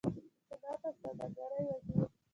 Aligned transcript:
د 0.03 0.03
صنعت 0.49 0.83
او 0.87 0.91
سوداګرۍ 1.01 1.61
وزير 1.69 2.07